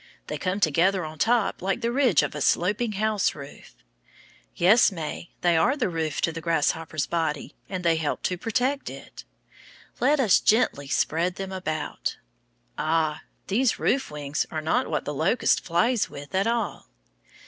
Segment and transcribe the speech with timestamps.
[0.25, 3.75] They come together on top like the ridge of a sloping house roof.
[4.55, 8.89] Yes, May, they are the roof to the grasshopper's body, and they help to protect
[8.89, 9.25] it.
[9.99, 12.17] Let us gently spread them out.
[12.79, 13.21] Ah!
[13.45, 16.87] these roof wings are not what the locust flies with at all.